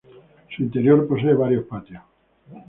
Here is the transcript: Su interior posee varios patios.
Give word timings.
Su 0.49 0.63
interior 0.63 1.07
posee 1.07 1.35
varios 1.35 1.65
patios. 1.65 2.01